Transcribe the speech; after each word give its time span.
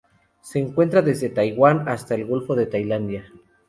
Se 0.41 0.57
encuentra 0.57 1.03
desde 1.03 1.29
Taiwán 1.29 1.87
hasta 1.87 2.15
el 2.15 2.25
Golfo 2.25 2.55
de 2.55 2.65
Tailandia. 2.65 3.31